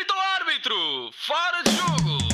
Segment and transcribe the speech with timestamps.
[0.00, 1.10] Apita o árbitro!
[1.12, 2.29] Fora de jogo!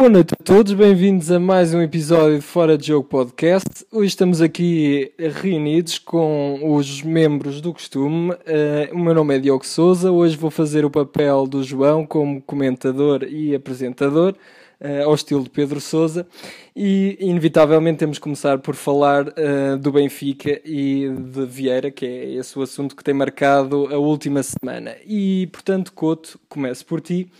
[0.00, 3.84] Boa noite a todos, bem-vindos a mais um episódio de Fora de Jogo Podcast.
[3.92, 5.12] Hoje estamos aqui
[5.42, 8.30] reunidos com os membros do costume.
[8.32, 12.40] Uh, o meu nome é Diogo Souza, hoje vou fazer o papel do João como
[12.40, 14.34] comentador e apresentador,
[14.80, 16.26] uh, ao estilo de Pedro Souza.
[16.74, 22.24] E, inevitavelmente, temos que começar por falar uh, do Benfica e de Vieira, que é
[22.36, 24.96] esse o assunto que tem marcado a última semana.
[25.06, 27.30] E, portanto, Couto, começo por ti.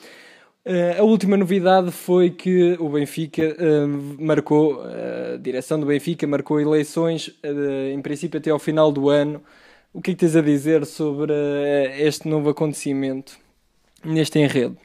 [0.64, 6.60] Uh, a última novidade foi que o Benfica uh, marcou, a direção do Benfica marcou
[6.60, 9.42] eleições, uh, em princípio até ao final do ano.
[9.92, 11.32] O que é que tens a dizer sobre
[11.98, 13.38] este novo acontecimento,
[14.04, 14.76] neste enredo?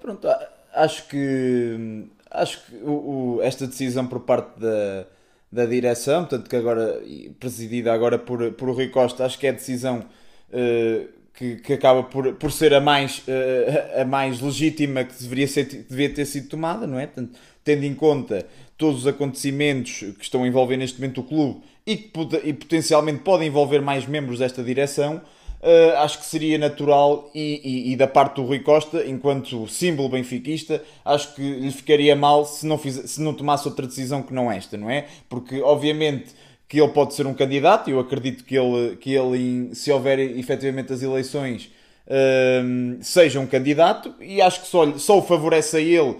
[0.00, 0.28] pronto,
[0.74, 5.06] acho que, acho que o, o, esta decisão por parte da,
[5.50, 7.00] da direção, portanto que agora,
[7.38, 10.04] presidida agora por, por Rui Costa, acho que é a decisão
[11.34, 15.64] que, que acaba por, por ser a mais, uh, a mais legítima que deveria, ser,
[15.88, 17.08] devia ter sido tomada, não é?
[17.64, 21.96] Tendo em conta todos os acontecimentos que estão a envolver neste momento o clube e
[21.96, 22.10] que
[22.44, 25.20] e potencialmente podem envolver mais membros desta direção,
[25.62, 30.08] uh, acho que seria natural e, e, e, da parte do Rui Costa, enquanto símbolo
[30.08, 34.34] benfiquista, acho que lhe ficaria mal se não, fiz, se não tomasse outra decisão que
[34.34, 35.06] não esta, não é?
[35.28, 36.26] Porque, obviamente
[36.72, 40.90] que ele pode ser um candidato, eu acredito que ele, que ele se houver efetivamente
[40.90, 41.70] as eleições,
[42.64, 46.16] um, seja um candidato, e acho que só, só o favorece a ele,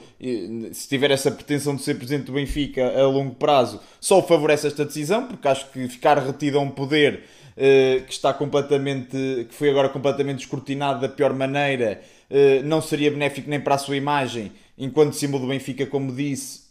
[0.75, 4.67] se tiver essa pretensão de ser presidente do Benfica a longo prazo, só o favorece
[4.67, 7.23] esta decisão, porque acho que ficar retido a um poder
[7.57, 13.11] uh, que está completamente, que foi agora completamente escrutinado da pior maneira, uh, não seria
[13.11, 16.62] benéfico nem para a sua imagem, enquanto símbolo do Benfica, como disse,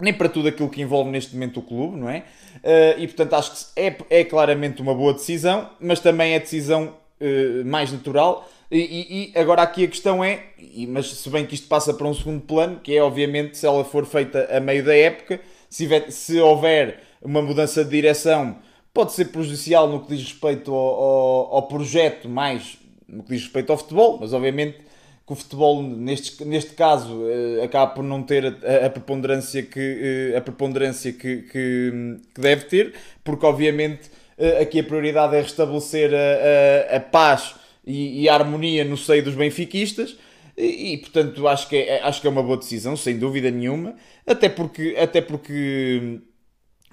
[0.00, 2.24] nem para tudo aquilo que envolve neste momento o clube, não é?
[2.56, 6.94] Uh, e portanto acho que é, é claramente uma boa decisão, mas também é decisão
[7.20, 8.48] uh, mais natural.
[8.70, 10.44] E, e, e, agora aqui a questão é,
[10.88, 13.82] mas se bem que isto passa para um segundo plano, que é obviamente se ela
[13.82, 18.58] for feita a meio da época, se, se houver uma mudança de direção,
[18.92, 22.78] pode ser prejudicial no que diz respeito ao, ao, ao projeto, mais
[23.08, 24.76] no que diz respeito ao futebol, mas obviamente
[25.28, 30.32] que o futebol, neste, neste caso, uh, acaba por não ter a, a preponderância, que,
[30.32, 31.92] uh, a preponderância que, que,
[32.34, 34.08] que, deve ter, porque obviamente
[34.38, 37.56] uh, aqui a prioridade é restabelecer a, a, a paz
[37.86, 40.16] e, e, a harmonia no seio dos benfiquistas.
[40.56, 43.96] E, e, portanto acho que, é, acho que é uma boa decisão, sem dúvida nenhuma,
[44.26, 46.20] até porque, até porque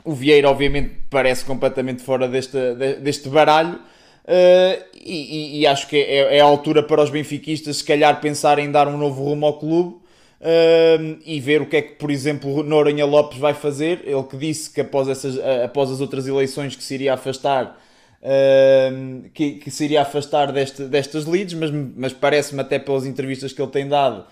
[0.04, 2.58] o Vieira obviamente parece completamente fora deste,
[3.02, 3.80] deste baralho,
[4.26, 8.58] Uh, e, e, acho que é, é, a altura para os benfiquistas, se calhar, pensar
[8.58, 9.98] em dar um novo rumo ao clube
[10.42, 14.02] uh, e ver o que é que, por exemplo, Noronha Lopes vai fazer.
[14.04, 17.80] Ele que disse que após, essas, após as outras eleições que se iria afastar,
[18.24, 23.54] uh, que, que se iria afastar deste, destas leads, mas, mas parece-me até pelas entrevistas
[23.54, 24.26] que ele tem dado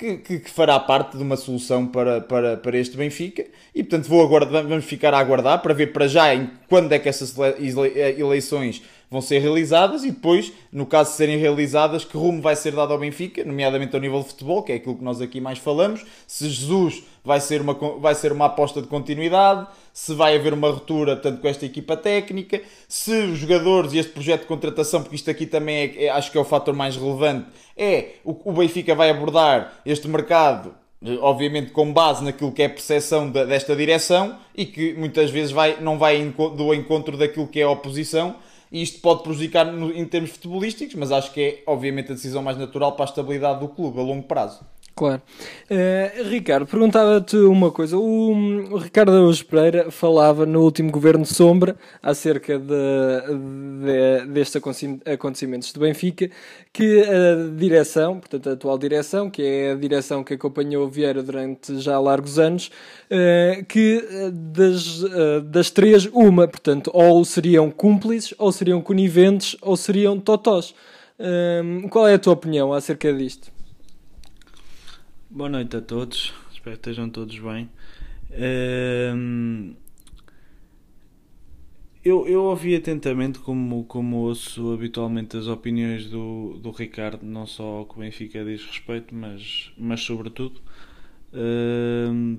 [0.00, 4.08] que, que, que, fará parte de uma solução para, para, para este Benfica e portanto
[4.08, 7.34] vou aguardar, vamos ficar a aguardar para ver para já em quando é que essas
[8.16, 12.72] eleições vão ser realizadas e depois, no caso de serem realizadas, que rumo vai ser
[12.72, 15.58] dado ao Benfica, nomeadamente ao nível de futebol, que é aquilo que nós aqui mais
[15.58, 20.54] falamos, se Jesus vai ser uma, vai ser uma aposta de continuidade, se vai haver
[20.54, 25.02] uma ruptura tanto com esta equipa técnica, se os jogadores e este projeto de contratação,
[25.02, 28.36] porque isto aqui também é, é acho que é o fator mais relevante, é o,
[28.44, 30.74] o Benfica vai abordar este mercado
[31.22, 35.80] obviamente com base naquilo que é a percepção desta direção e que muitas vezes vai,
[35.80, 36.22] não vai
[36.54, 38.36] do encontro daquilo que é a oposição
[38.70, 42.42] e isto pode prejudicar no, em termos futebolísticos, mas acho que é obviamente a decisão
[42.42, 44.60] mais natural para a estabilidade do clube a longo prazo.
[44.94, 45.22] Claro.
[45.70, 47.96] Uh, Ricardo, perguntava-te uma coisa.
[47.96, 48.32] O,
[48.70, 54.60] o, Ricardo Araújo Pereira falava no último governo Sombra acerca de, de, destes
[55.06, 56.30] acontecimentos de Benfica,
[56.70, 61.78] que a direção, portanto a atual direção, que é a direção que acompanhou Vieira durante
[61.80, 62.70] já largos anos,
[63.10, 69.76] uh, que das, uh, das três, uma, portanto, ou seriam cúmplices, ou seriam coniventes, ou
[69.76, 70.74] seriam totós.
[71.90, 73.59] qual é a tua opinião acerca disto?
[75.32, 77.70] Boa noite a todos, espero que estejam todos bem.
[82.04, 87.62] Eu, eu ouvi atentamente, como, como ouço habitualmente, as opiniões do, do Ricardo, não só
[87.62, 90.60] ao que o Benfica diz respeito, mas, mas sobretudo,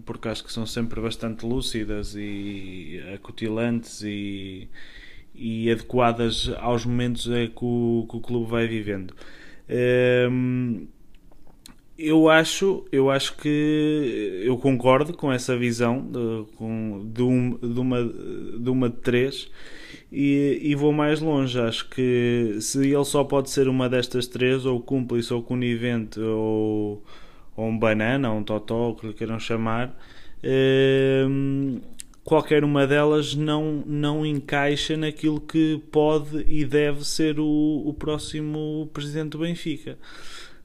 [0.06, 4.68] porque acho que são sempre bastante lúcidas e acutilantes e,
[5.34, 9.16] e adequadas aos momentos que o, que o clube vai vivendo.
[10.30, 10.88] Um,
[12.08, 17.80] eu acho, eu acho que eu concordo com essa visão de, com, de, um, de,
[17.80, 19.50] uma, de uma de três
[20.12, 21.60] e, e, vou mais longe.
[21.60, 27.04] Acho que se ele só pode ser uma destas três, ou cúmplice, ou conivente, ou,
[27.56, 29.96] ou um banana, ou um totó, o que lhe queiram chamar,
[31.30, 31.80] hum,
[32.24, 38.90] qualquer uma delas não, não encaixa naquilo que pode e deve ser o, o próximo
[38.94, 39.98] presidente do Benfica.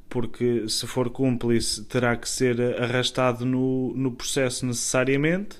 [0.09, 5.57] Porque se for cúmplice, terá que ser arrastado no, no processo necessariamente.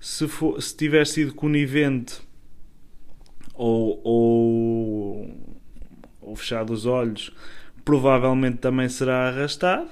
[0.00, 2.20] Se, for, se tiver sido conivente
[3.54, 5.56] ou, ou,
[6.20, 7.32] ou fechado os olhos,
[7.84, 9.88] provavelmente também será arrastado.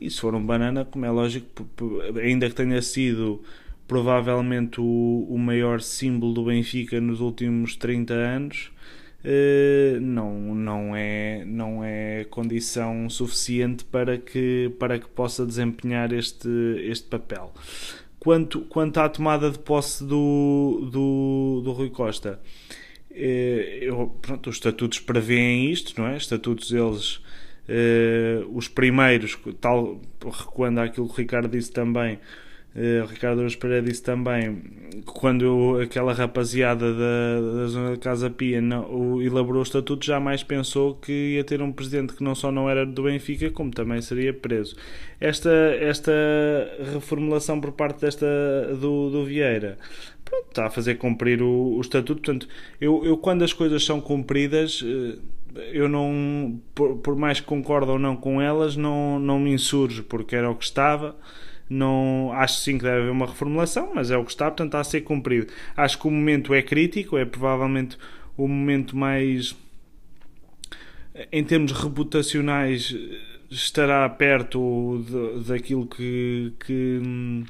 [0.00, 1.66] E se for um banana, como é lógico,
[2.20, 3.42] ainda que tenha sido
[3.86, 8.71] provavelmente o, o maior símbolo do Benfica nos últimos 30 anos,
[10.00, 16.48] não, não, é, não é condição suficiente para que, para que possa desempenhar este,
[16.84, 17.52] este papel.
[18.18, 22.40] Quanto, quanto à tomada de posse do, do, do Rui Costa,
[23.14, 26.16] eh, eu, pronto, os estatutos prevêem isto, não é?
[26.16, 27.16] Estatutos eles,
[27.68, 32.18] uh, os primeiros, tal, recuando àquilo que o Ricardo disse também,
[32.74, 34.62] Uh, o Ricardo Aruz Pereira disse também
[35.04, 40.04] quando eu, aquela rapaziada da, da zona de Casa Pia não, o, elaborou o estatuto,
[40.04, 43.70] jamais pensou que ia ter um presidente que não só não era do Benfica, como
[43.70, 44.74] também seria preso.
[45.20, 46.12] Esta, esta
[46.94, 48.26] reformulação por parte desta
[48.80, 49.78] do, do Vieira
[50.24, 52.22] pronto, está a fazer cumprir o, o estatuto.
[52.22, 52.48] Portanto,
[52.80, 54.80] eu, eu quando as coisas são cumpridas.
[54.80, 55.18] Uh,
[55.70, 60.02] eu não, por, por mais que concordo ou não com elas, não, não me insurjo,
[60.04, 61.14] porque era o que estava
[61.68, 64.80] não, acho sim que deve haver uma reformulação, mas é o que está, portanto, está
[64.80, 65.52] a ser cumprido.
[65.76, 67.96] Acho que o momento é crítico, é provavelmente
[68.36, 69.56] o momento mais.
[71.30, 72.94] Em termos reputacionais,
[73.50, 77.44] estará perto de, daquilo que, que,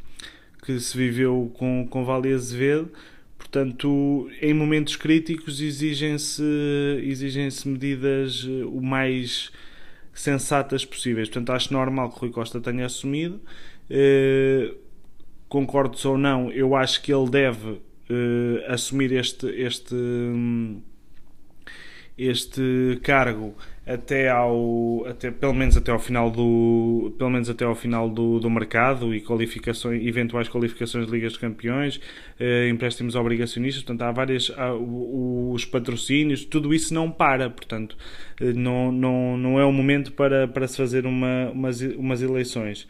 [0.64, 2.90] que, se viveu com, com Vale Azevedo.
[3.38, 6.42] Portanto, em momentos críticos exigem-se
[7.02, 9.52] exigem medidas o mais
[10.12, 11.28] sensatas possíveis.
[11.28, 13.40] Portanto, acho normal que Rui Costa tenha assumido.
[13.92, 14.74] Uh,
[15.48, 17.80] concordo ou não, eu acho que ele deve uh,
[18.68, 19.94] assumir este, este,
[22.16, 23.54] este cargo
[23.86, 28.38] até ao até pelo menos até ao final do pelo menos até ao final do,
[28.38, 32.00] do mercado e qualificações eventuais qualificações de ligas de campeões
[32.38, 37.96] eh, empréstimos obrigacionistas portanto há várias há, os patrocínios tudo isso não para portanto
[38.40, 42.86] eh, não, não, não é o momento para, para se fazer uma, umas, umas eleições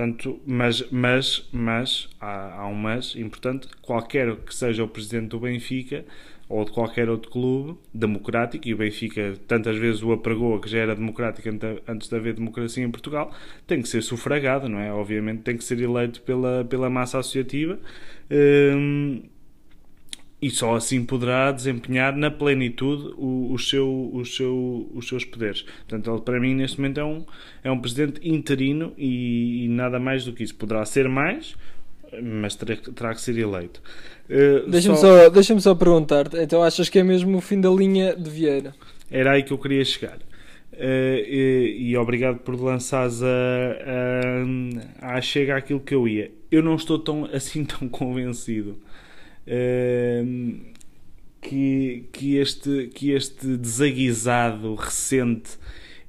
[0.00, 5.40] Portanto, mas, mas, mas há, há um mas importante, qualquer que seja o presidente do
[5.40, 6.06] Benfica
[6.48, 10.78] ou de qualquer outro clube democrático, e o Benfica tantas vezes o apregoa que já
[10.78, 11.46] era democrático
[11.86, 13.30] antes de haver democracia em Portugal,
[13.66, 14.90] tem que ser sufragado, não é?
[14.90, 17.78] Obviamente tem que ser eleito pela, pela massa associativa.
[18.30, 19.22] Hum,
[20.42, 25.62] e só assim poderá desempenhar na plenitude o, o seu, o seu, os seus poderes.
[25.62, 27.24] Portanto, ele para mim neste momento é um,
[27.64, 30.54] é um presidente interino e, e nada mais do que isso.
[30.54, 31.54] Poderá ser mais,
[32.22, 33.82] mas terá, terá que ser eleito.
[34.28, 35.24] Uh, Deixa-me só...
[35.24, 38.74] só, deixa só perguntar então achas que é mesmo o fim da linha de Vieira?
[39.10, 40.18] Era aí que eu queria chegar.
[40.72, 43.26] Uh, e, e, obrigado por lançares a,
[45.02, 46.30] a, a chega aquilo que eu ia.
[46.50, 48.78] Eu não estou tão, assim tão convencido
[51.40, 55.58] que, que, este, que este desaguisado recente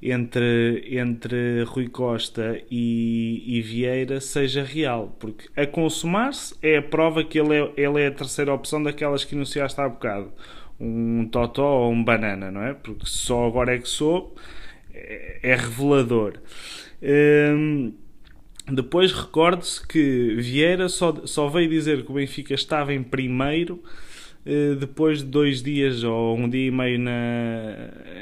[0.02, 7.24] entre, entre Rui Costa e, e Vieira seja real, porque a consumar-se é a prova
[7.24, 10.34] que ele é, ele é a terceira opção daquelas que enunciaste há bocado,
[10.80, 12.74] um totó ou um banana, não é?
[12.74, 14.36] Porque só agora é que sou,
[14.94, 16.34] é, é revelador.
[18.72, 23.84] Depois recorde-se que Vieira só, só veio dizer que o Benfica estava em primeiro
[24.46, 27.12] eh, depois de dois dias ou um dia e meio na,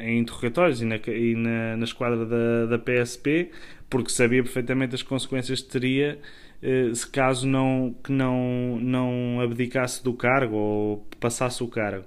[0.03, 3.51] em interrogatórios e na, e na, na esquadra da, da PSP,
[3.89, 6.19] porque sabia perfeitamente as consequências que teria
[6.61, 12.05] eh, se caso não, que não, não abdicasse do cargo ou passasse o cargo.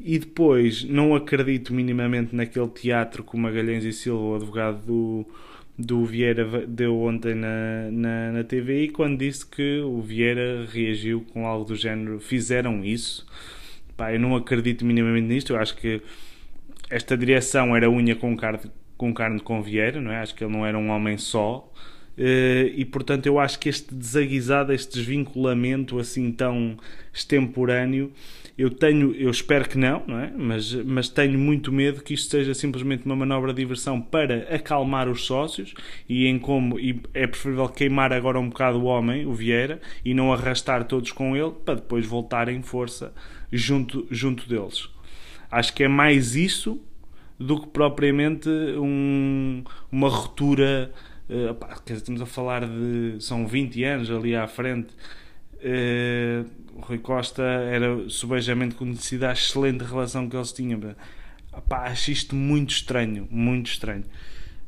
[0.00, 5.26] E depois não acredito minimamente naquele teatro que o Magalhães e Silva, o advogado do
[5.76, 11.46] do Vieira deu ontem na, na, na TVI quando disse que o Vieira reagiu com
[11.46, 13.26] algo do género fizeram isso.
[13.96, 15.52] Pá, eu não acredito minimamente nisto.
[15.52, 16.00] Eu acho que
[16.90, 20.20] esta direção era unha com carne, com carne com Vieira, não é?
[20.20, 21.70] Acho que ele não era um homem só.
[22.16, 26.76] Uh, e portanto eu acho que este desaguisado, este desvinculamento assim tão
[27.12, 28.12] extemporâneo
[28.56, 30.32] eu tenho, eu espero que não, não é?
[30.36, 35.08] Mas, mas tenho muito medo que isto seja simplesmente uma manobra de diversão para acalmar
[35.08, 35.74] os sócios
[36.08, 40.14] e em como e é preferível queimar agora um bocado o homem, o Vieira, e
[40.14, 43.12] não arrastar todos com ele para depois voltar em força
[43.52, 44.88] junto, junto deles.
[45.50, 46.80] Acho que é mais isso
[47.38, 50.92] do que propriamente um, uma ruptura.
[51.28, 53.16] Uh, pá, estamos a falar de.
[53.20, 54.88] são 20 anos ali à frente.
[55.54, 56.48] Uh,
[56.80, 60.80] Rui Costa era subejamente conhecido a excelente relação que eles tinham.
[61.68, 64.04] Pá, acho isto muito estranho, muito estranho.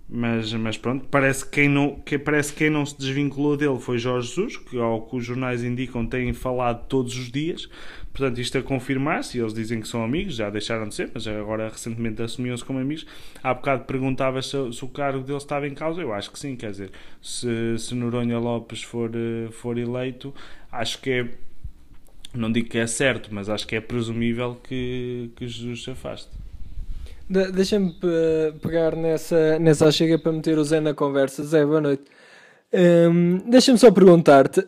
[0.08, 3.78] Mas, mas pronto, parece que, quem não, que parece que quem não se desvinculou dele
[3.80, 7.68] foi Jorge Jesus, que ao que os jornais indicam têm falado todos os dias.
[8.12, 11.68] Portanto, isto a confirmar-se, eles dizem que são amigos, já deixaram de ser, mas agora
[11.68, 13.04] recentemente assumiam-se como amigos.
[13.42, 16.56] Há bocado perguntava se, se, o cargo dele estava em causa, eu acho que sim,
[16.56, 20.32] quer dizer, se, se Noronha Lopes for, eh, for eleito,
[20.72, 21.28] acho que é,
[22.32, 26.30] não digo que é certo, mas acho que é presumível que, que Jesus se afaste.
[27.28, 27.92] De Deixa-me
[28.62, 31.42] pegar nessa, nessa chega para meter o Zé na conversa.
[31.42, 32.04] Zé, boa noite.
[32.74, 34.60] Um, Deixa-me só perguntar-te: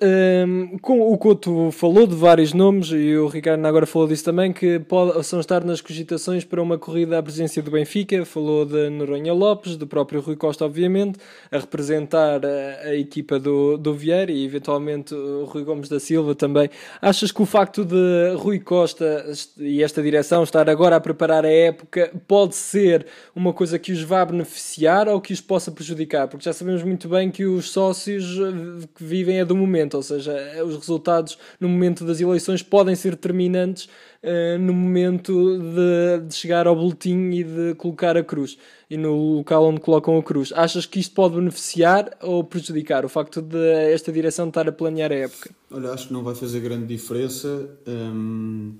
[0.46, 4.52] um, com, o Couto falou de vários nomes e o Ricardo agora falou disso também,
[4.52, 8.24] que possam estar nas cogitações para uma corrida à presidência do Benfica.
[8.24, 11.18] Falou de Noronha Lopes, do próprio Rui Costa, obviamente,
[11.50, 16.36] a representar a, a equipa do, do Vieira e eventualmente o Rui Gomes da Silva
[16.36, 16.70] também.
[17.02, 19.26] Achas que o facto de Rui Costa
[19.58, 24.02] e esta direção estar agora a preparar a época pode ser uma coisa que os
[24.02, 26.28] vá beneficiar ou que os possa prejudicar?
[26.28, 30.02] Porque já sabemos muito bem que os só eh, que vivem é do momento, ou
[30.02, 33.88] seja, eh, os resultados no momento das eleições podem ser determinantes
[34.22, 38.58] uh, no momento de, de, chegar ao boletim e de colocar a cruz
[38.90, 40.52] e no local onde colocam a cruz.
[40.54, 45.12] Achas que isto pode beneficiar ou prejudicar o facto de esta direção estar a planear
[45.12, 45.50] a época?
[45.70, 47.68] Olha, acho que não vai fazer grande diferença.
[47.86, 48.76] Hum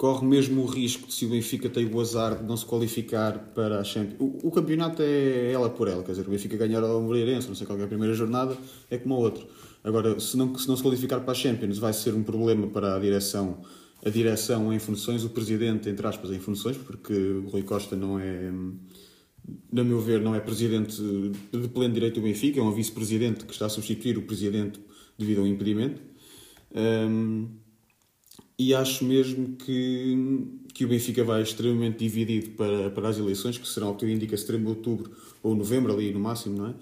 [0.00, 3.38] corre mesmo o risco de se o Benfica tem o azar de não se qualificar
[3.54, 4.16] para a Champions.
[4.18, 7.54] O, o campeonato é ela por ela, quer dizer, o Benfica ganhar ao Moreirense, não
[7.54, 8.56] sei qual é a primeira jornada,
[8.90, 9.44] é como a outra.
[9.84, 12.96] Agora, se não, se não se qualificar para a Champions, vai ser um problema para
[12.96, 13.60] a direção,
[14.02, 18.18] a direção em funções, o presidente, entre aspas, em funções, porque o Rui Costa não
[18.18, 18.50] é,
[19.70, 20.96] na meu ver, não é presidente
[21.52, 24.80] de pleno direito do Benfica, é um vice-presidente que está a substituir o presidente
[25.18, 26.00] devido ao impedimento.
[26.74, 27.59] Um,
[28.58, 33.66] e acho mesmo que, que o Benfica vai extremamente dividido para, para as eleições, que
[33.66, 35.10] serão, que indica, setembro, outubro
[35.42, 36.74] ou novembro, ali no máximo, não é?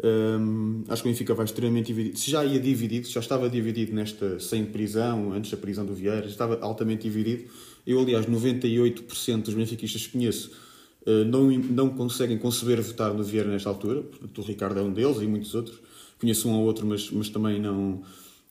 [0.00, 2.18] Um, acho que o Benfica vai extremamente dividido.
[2.18, 6.26] Se já ia dividido, já estava dividido nesta sem prisão, antes da prisão do Vieira,
[6.26, 7.50] estava altamente dividido.
[7.86, 10.52] Eu, aliás, 98% dos benfiquistas que conheço
[11.06, 14.04] uh, não, não conseguem conceber votar no Vieira nesta altura.
[14.36, 15.78] O Ricardo é um deles e muitos outros.
[16.20, 18.02] Conheço um ou outro, mas, mas também não,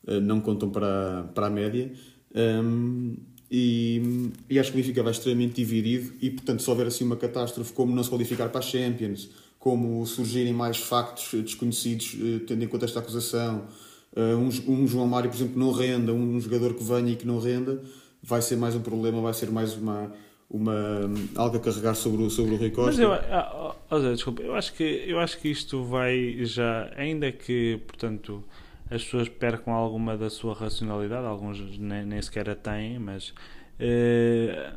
[0.06, 1.90] uh, não contam para, para a média.
[2.34, 3.16] Um,
[3.50, 7.16] e, e, acho que o Benfica vai extremamente dividido e, portanto, se houver assim uma
[7.16, 12.62] catástrofe como não se qualificar para a Champions, como surgirem mais factos desconhecidos, eh, tendo
[12.62, 13.66] em conta esta acusação,
[14.14, 17.26] eh, um, um João Mário, por exemplo, não renda, um jogador que venha e que
[17.26, 17.82] não renda,
[18.22, 20.12] vai ser mais um problema, vai ser mais uma,
[20.50, 22.90] uma algo a carregar sobre o, sobre o Rui Costa.
[22.90, 27.32] Mas eu, ah, oh, desculpa, eu acho, que, eu acho que isto vai já, ainda
[27.32, 28.44] que, portanto
[28.90, 34.72] as pessoas percam alguma da sua racionalidade, alguns nem, nem sequer a têm, mas uh,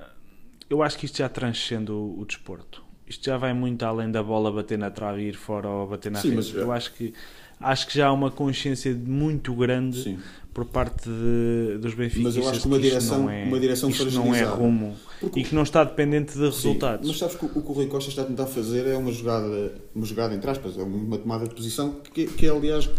[0.69, 2.83] eu acho que isto já transcende o, o, desporto.
[3.07, 6.11] Isto já vai muito além da bola bater na trave e ir fora ou bater
[6.11, 6.55] na Sim, rede.
[6.55, 7.13] Eu acho que,
[7.59, 10.19] acho que já há uma consciência muito grande Sim.
[10.53, 12.35] por parte de, dos benfiquistas.
[12.35, 15.43] Mas eu acho que uma direção, é, uma direção isto não é rumo Porque, e
[15.43, 17.07] que não está dependente de resultados.
[17.07, 19.73] Mas sabes que o, que o Rui Costa está a tentar fazer é uma jogada,
[19.93, 22.89] uma jogada entre aspas, é uma tomada de posição que, que é aliás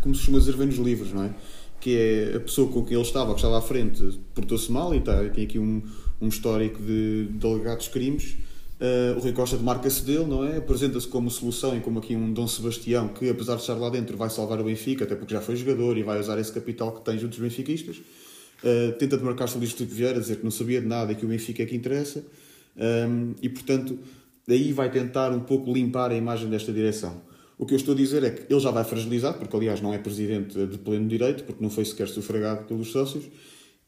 [0.00, 1.34] como se costuma dizer bem nos livros, não é?
[1.80, 5.00] Que é a pessoa com quem ele estava, que estava à frente, portou-se mal e
[5.00, 5.82] tá, tem aqui um,
[6.20, 8.36] um histórico de, de alegados crimes.
[8.80, 10.58] Uh, o Rui Costa demarca-se dele, não é?
[10.58, 14.16] Apresenta-se como solução e como aqui um Dom Sebastião que, apesar de estar lá dentro,
[14.16, 17.04] vai salvar o Benfica, até porque já foi jogador e vai usar esse capital que
[17.04, 17.96] tem junto dos benfiquistas.
[17.96, 21.24] Uh, tenta demarcar-se o Luís Filipe Vieira, dizer que não sabia de nada e que
[21.24, 22.24] o Benfica é que interessa.
[22.76, 23.98] Um, e, portanto,
[24.46, 27.20] daí vai tentar um pouco limpar a imagem desta direção.
[27.58, 29.92] O que eu estou a dizer é que ele já vai fragilizado, porque aliás não
[29.92, 33.24] é presidente de pleno direito, porque não foi sequer sufragado pelos sócios,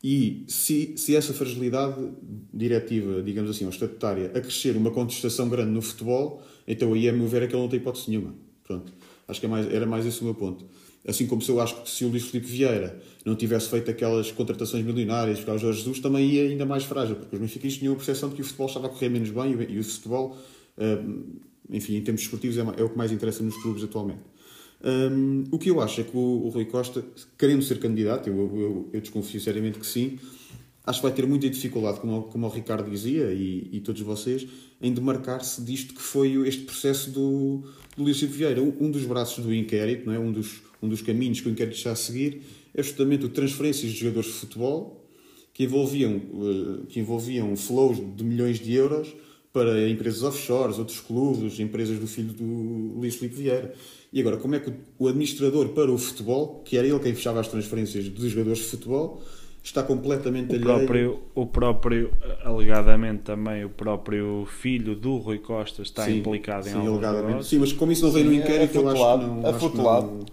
[0.02, 2.10] e se, se essa fragilidade
[2.52, 7.28] diretiva, digamos assim, ou estatutária, acrescer uma contestação grande no futebol, então aí, a meu
[7.28, 8.34] ver, é que ele não tem hipótese nenhuma.
[8.64, 8.92] Pronto.
[9.28, 10.64] Acho que é mais, era mais esse o meu ponto.
[11.06, 14.32] Assim como se eu acho que se o Luís Filipe Vieira não tivesse feito aquelas
[14.32, 17.92] contratações milionárias para o Jorge Jesus, também ia ainda mais frágil, porque os benfiquistas tinham
[17.92, 20.36] a percepção de que o futebol estava a correr menos bem e o futebol
[20.78, 24.20] uh, enfim, em termos esportivos, é, é, o que mais interessa nos clubes atualmente.
[24.82, 27.04] Um, o que eu acho é que o, o Rui Costa,
[27.38, 30.18] querendo ser candidato, eu, eu, eu, desconfio seriamente que sim,
[30.86, 34.46] acho que vai ter muita dificuldade, como, como o Ricardo dizia e, e todos vocês,
[34.80, 37.62] em demarcar-se disto que foi este processo do,
[37.96, 38.62] do Luís Vieira.
[38.62, 40.18] Um dos braços do inquérito, não é?
[40.18, 42.42] um, dos, um dos caminhos que o inquérito está a seguir,
[42.74, 45.06] é justamente o transferências de jogadores de futebol
[45.52, 49.14] que envolviam, eh, que envolviam flows de milhões de euros
[49.52, 52.44] para empresas offshores, outros clubes, empresas do filho do
[52.98, 53.74] Luís Filipe Vieira.
[54.12, 57.40] E agora, como é que o- administrador para o futebol, que era ele quem fechava
[57.40, 59.22] as transferências dos jogadores de futebol,
[59.62, 60.60] está completamente O alheio...
[60.60, 62.10] próprio, o próprio,
[62.44, 67.26] alegadamente também, o próprio filho do Rui Costa está Sim, implicado em sim, alguns alegadamente.
[67.26, 67.46] negócios.
[67.48, 69.76] Sim, mas como isso não vem no Sim, inquérito, eu acho que não, acho que
[69.76, 70.24] não,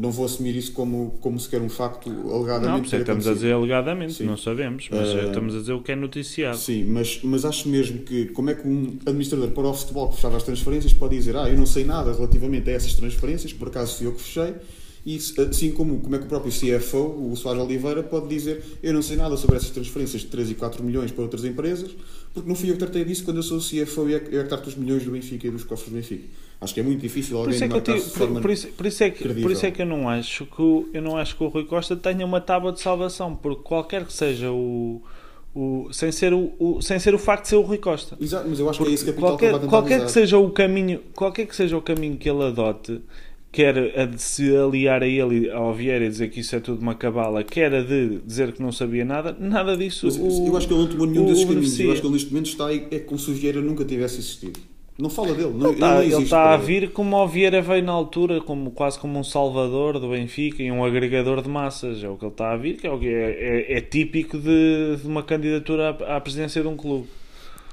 [0.00, 2.66] não vou assumir isso como, como sequer um facto alegadamente.
[2.70, 4.24] Não, por isso é estamos a dizer alegadamente, Sim.
[4.24, 6.56] não sabemos, mas Eh, estamos a dizer o que é noticiado.
[6.56, 10.16] Sim, mas, mas acho mesmo que como é que um administrador para o futebol que
[10.16, 13.68] fechava as transferências pode dizer ah, eu não sei nada relativamente a essas transferências, por
[13.68, 14.54] acaso fui eu que fechei,
[15.04, 18.92] e assim como, como é que o próprio CFO, o Soares Oliveira, pode dizer eu
[18.92, 21.90] não sei nada sobre essas transferências de 3 e 4 milhões para outras empresas,
[22.34, 24.34] porque não fui eu que tratei disso quando eu sou o CFO e é que
[24.34, 26.24] eu é que trato os milhões do Benfica e dos cofres do Benfica.
[26.60, 28.40] Acho que é muito difícil Por alguém isso, é que eu por, forma...
[28.40, 29.42] por isso, por isso é que, credível.
[29.42, 31.64] por isso é que eu não acho que o, eu não acho que o Rui
[31.64, 35.00] Costa tenha uma tábua de salvação, porque qualquer que seja o,
[35.54, 38.16] o sem ser o, o- sem ser o facto de ser o Rui Costa.
[38.20, 40.50] Exato, mas eu acho que é esse Porque capital que qualquer, qualquer que seja o
[40.50, 43.00] caminho, qualquer que seja o caminho que ele adote,
[43.52, 46.80] quer a de se aliar a ele ao Vieira e dizer que isso é tudo
[46.80, 50.06] uma cabala, quer a de dizer que não sabia nada, nada disso.
[50.06, 51.80] Mas o- eu acho que ele não tomou nenhum desses caminhos.
[51.80, 54.18] Eu acho que ele neste momento está aí, é como se o Vieira nunca tivesse
[54.18, 54.60] existido.
[54.98, 56.66] Não fala dele, não, Ele está, ele está para a ele.
[56.80, 60.70] vir como o Vieira veio na altura, como, quase como um salvador do Benfica e
[60.70, 62.04] um agregador de massas.
[62.04, 64.96] É o que ele está a vir, que é, que é, é- é típico de,
[65.00, 67.06] de uma candidatura à, à presidência de um clube.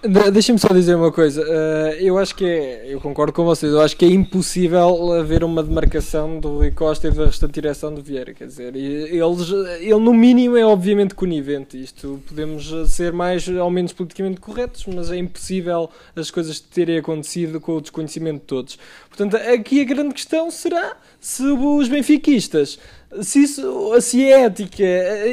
[0.04, 1.44] De- Deixa-me só dizer uma coisa.
[1.48, 5.44] eh, eu acho que é, eu concordo com vocês, eu acho que é impossível haver
[5.44, 8.32] uma demarcação do Rui Costa e da restante direção do Vieira.
[8.34, 9.50] Quer dizer, eles,
[9.80, 11.82] ele no mínimo é obviamente conivente.
[11.82, 17.60] Isto podemos ser mais ou menos politicamente corretos, mas é impossível as coisas terem acontecido
[17.60, 18.78] com o desconhecimento de todos.
[19.10, 22.78] Portanto, aqui a grande questão será se os benfiquistas.
[23.22, 24.84] Se, isso, se a ética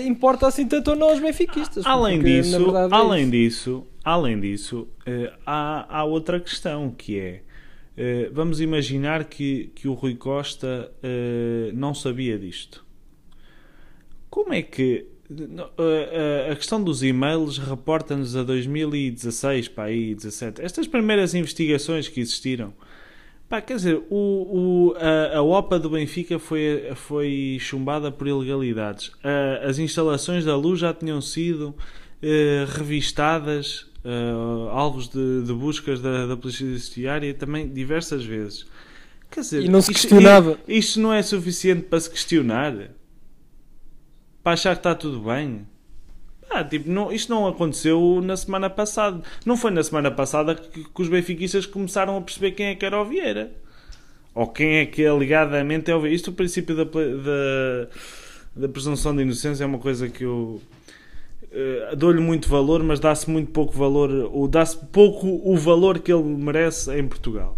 [0.06, 1.84] importa assim tanto ou não aos benfiquistas.
[1.84, 3.30] Além porque, disso, verdade, é além isso.
[3.30, 7.42] disso, além disso, eh, há, há outra questão que é
[7.96, 12.84] eh, vamos imaginar que, que o Rui Costa eh, não sabia disto.
[14.30, 15.06] Como é que
[16.50, 20.60] a questão dos e-mails reporta-nos a 2016, pá, aí 17.
[20.60, 22.74] Estas primeiras investigações que existiram,
[23.48, 29.12] pá, quer dizer, o, o- a, a OPA do Benfica foi, foi chumbada por ilegalidades.
[29.66, 31.74] As instalações da luz já tinham sido
[32.76, 38.66] revistadas, eh, alvos de, de buscas da, da Polícia Judiciária também diversas vezes.
[39.30, 40.58] Quer dizer, E não se isto- questionava.
[40.68, 42.74] Isto não é suficiente para se questionar?
[44.42, 45.66] Para achar que está tudo bem?
[46.50, 49.22] Ah, tipo, não, isto não aconteceu na semana passada.
[49.44, 52.84] Não foi na semana passada que, que os benfiquistas começaram a perceber quem é que
[52.84, 53.50] era o Vieira.
[54.34, 56.14] Ou quem é que alegadamente é o Vieira.
[56.14, 57.88] Isto, o princípio da, da,
[58.54, 60.60] da presunção de inocência é uma coisa que eu
[61.54, 66.12] eh, dou-lhe muito valor, mas dá-se muito pouco valor, ou dá-se pouco o valor que
[66.12, 67.56] ele merece em Portugal.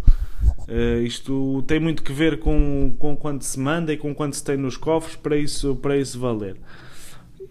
[0.68, 4.44] Eh, isto tem muito que ver com, com quanto se manda e com quanto se
[4.44, 6.56] tem nos cofres para isso, para isso valer.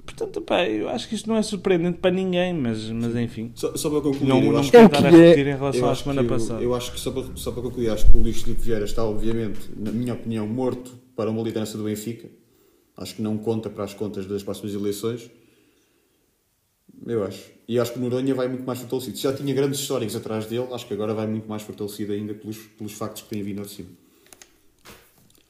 [0.06, 3.52] Portanto, pá, eu acho que isto não é surpreendente para ninguém, mas, mas enfim.
[3.56, 5.96] Só, só para concluir, Não, eu não acho que é- repetir em relação eu à
[5.96, 6.62] semana que, passada.
[6.62, 9.04] Eu acho que, só para, só para concluir, acho que o Luís Filipe Vieira está,
[9.04, 12.30] obviamente, na minha opinião, morto para uma liderança do Benfica.
[12.96, 15.30] Acho que não conta para as contas das próximas eleições.
[17.06, 17.56] Eu acho.
[17.68, 19.18] E acho que Noronha vai muito mais fortalecido.
[19.18, 22.58] Já tinha grandes históricos atrás dele, acho que agora vai muito mais fortalecido ainda pelos,
[22.58, 23.90] pelos factos que têm vindo ao cima.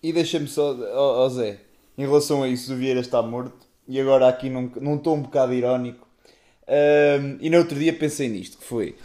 [0.02, 1.58] E deixa-me só, ó ó Zé,
[1.98, 5.22] em relação a isso, o Vieira está morto, e agora aqui num, num tom um
[5.24, 6.08] bocado irónico,
[6.68, 8.96] ahm, e no outro dia pensei nisto, que foi,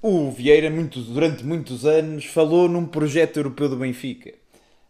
[0.00, 4.32] o Vieira, muitos, durante muitos anos, falou num projeto europeu do Benfica,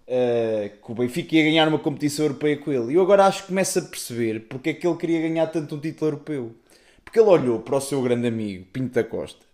[0.06, 3.42] ah, que o Benfica ia ganhar uma competição europeia com ele, e eu agora acho
[3.42, 6.54] que começo a perceber porque é que ele queria ganhar tanto um título europeu.
[7.14, 9.46] Porque ele olhou para o seu grande amigo, Pinto da Costa,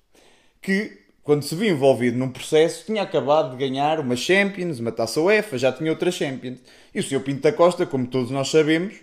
[0.62, 5.20] que, quando se viu envolvido num processo, tinha acabado de ganhar uma Champions, uma Taça
[5.20, 6.58] UEFA, já tinha outra Champions.
[6.94, 7.20] E o Sr.
[7.20, 8.94] Pinto da Costa, como todos nós sabemos,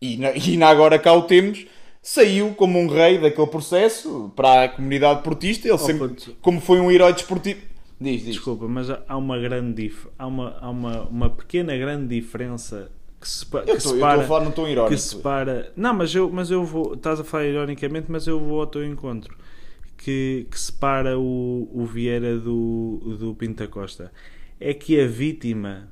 [0.00, 1.66] e na, e na agora cá o temos,
[2.00, 5.66] saiu como um rei daquele processo para a comunidade portista.
[5.66, 6.36] Ele sempre, puto.
[6.40, 7.62] como foi um herói desportivo.
[8.00, 8.34] Diz, diz.
[8.36, 10.06] Desculpa, mas há- há uma grande dif...
[10.16, 12.92] há, uma, há uma, uma pequena grande diferença
[13.24, 13.58] que, sepa...
[13.60, 14.94] Eu que estou eu separa estou a falar tom irónico.
[14.94, 15.72] que separa.
[15.76, 16.94] Não, mas eu, mas eu vou.
[16.94, 19.36] Estás a falar ironicamente, mas eu vou ao teu encontro.
[19.96, 24.12] Que, que separa o, o Vieira do, do Pinta Costa.
[24.60, 25.88] É que a vítima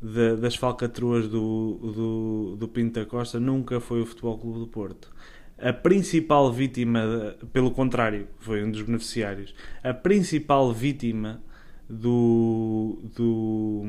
[0.00, 5.10] da- das falcatruas do, do, do Pinta Costa nunca foi o Futebol Clube do Porto.
[5.58, 11.40] a principal vítima, pelo contrário, foi um dos beneficiários, a principal vítima
[11.88, 13.82] do, do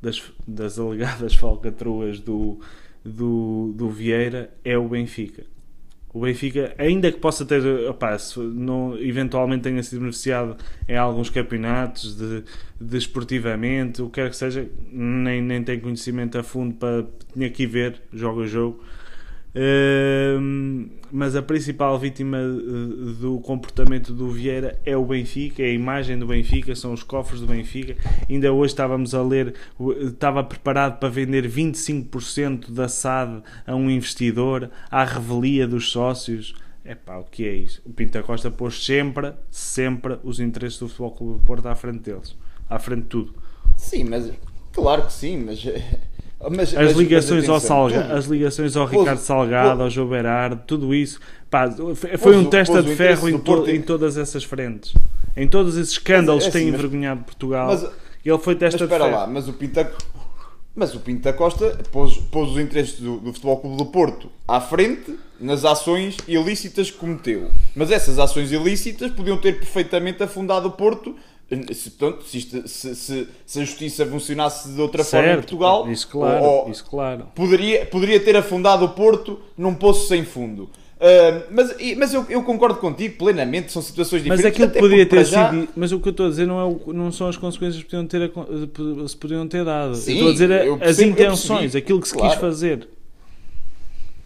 [0.00, 2.60] das, das alegadas falcatruas do,
[3.04, 5.44] do, do Vieira é o Benfica.
[6.16, 8.16] O Benfica, ainda que possa ter, opa,
[8.54, 10.56] não, eventualmente tenha sido beneficiado
[10.88, 12.42] em alguns campeonatos, de,
[12.80, 17.04] desportivamente, de o que quer que seja, nem, nem tem conhecimento a fundo para.
[17.34, 18.82] tinha que ver jogo a jogo
[21.10, 26.18] mas a principal vítima eh, do comportamento do Vieira é o Benfica, é a imagem
[26.18, 27.96] do Benfica, são os cofres do Benfica.
[28.28, 29.54] Ainda hoje estávamos a ler,
[30.00, 36.54] estava preparado para vender 25% da SAD a um investidor, à revelia dos sócios.
[36.84, 37.80] É pá, o que é isso?
[37.84, 42.00] O Pinta Costa pôs sempre, sempre os interesses do Futebol Clube do Porto à frente
[42.00, 42.36] deles,
[42.68, 43.34] à frente de tudo.
[43.76, 44.30] Sim, mas
[44.72, 45.64] claro que sim, mas
[46.40, 50.60] mas, as, mas, ligações mas ao Salga, as ligações ao Ricardo Salgado, ao João Berardo,
[50.66, 51.18] tudo isso.
[51.50, 51.70] Pá,
[52.18, 54.92] foi um testa de ferro em, to, em, todas essas frentes.
[55.36, 57.72] Em todos esses escândalos é, é que têm assim, envergonhado Portugal.
[58.24, 59.10] ele foi testa de ferro.
[59.10, 59.90] lá, mas o Pinta,
[60.74, 64.60] mas o Pinta Costa pôs, pôs os interesses do, do Futebol Clube do Porto à
[64.60, 67.50] frente nas ações ilícitas que cometeu.
[67.74, 71.16] Mas essas ações ilícitas podiam ter perfeitamente afundado o Porto
[71.72, 75.36] se, portanto, se, isto, se, se, se, a justiça funcionasse de outra certo, forma em
[75.36, 77.28] Portugal, isso claro, ou, isso claro.
[77.34, 80.68] Poderia, poderia ter afundado o Porto num poço sem fundo.
[80.96, 84.44] Uh, mas mas eu, eu, concordo contigo plenamente, são situações diferentes.
[84.44, 85.50] Mas aquilo poderia ter já...
[85.50, 85.68] sido.
[85.76, 87.90] Mas o que eu estou a dizer não, é o, não são as consequências que
[87.90, 88.32] podiam ter,
[89.08, 89.94] se podiam ter dado.
[89.94, 92.30] Sim, estou a dizer percebo, as intenções, aquilo que se claro.
[92.30, 92.88] quis fazer.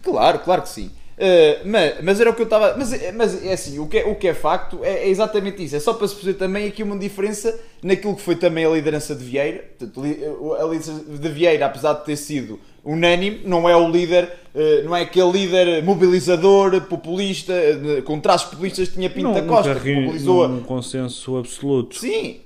[0.01, 0.89] Claro, claro que sim.
[1.17, 2.75] Uh, mas, mas, era o que eu estava.
[2.77, 5.75] Mas, mas é assim, o que é, o que é facto é, é, exatamente isso.
[5.75, 9.13] É só para se perceber também aqui uma diferença naquilo que foi também a liderança
[9.13, 9.63] de Vieira.
[9.77, 14.83] Portanto, a liderança de Vieira, apesar de ter sido unânime, não é o líder, uh,
[14.83, 19.75] não é aquele líder mobilizador, populista, uh, com traços populistas que tinha Pinta não, Costa,
[19.75, 20.47] que mobilizou.
[20.47, 21.99] Um consenso absoluto.
[21.99, 22.39] Sim,